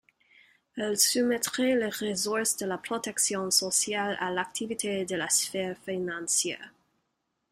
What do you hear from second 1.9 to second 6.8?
ressources de la protection sociale à l'activité de la sphère financière.